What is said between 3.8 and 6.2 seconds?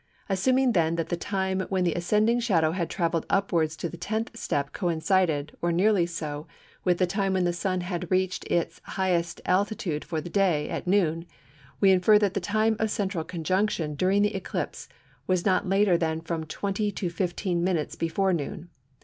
the tenth step coincided, or nearly